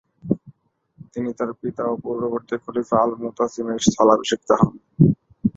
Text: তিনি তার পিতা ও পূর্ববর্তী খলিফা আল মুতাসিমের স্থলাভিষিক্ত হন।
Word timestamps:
তিনি 1.13 1.29
তার 1.33 1.49
পিতা 1.59 1.83
ও 1.87 2.03
পূর্ববর্তী 2.03 2.55
খলিফা 2.63 2.97
আল 3.03 3.11
মুতাসিমের 3.21 3.79
স্থলাভিষিক্ত 3.85 4.49
হন। 4.59 4.73